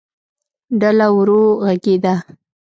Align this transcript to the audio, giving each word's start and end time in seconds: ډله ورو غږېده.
ډله 0.79 1.07
ورو 1.15 1.41
غږېده. 1.65 2.15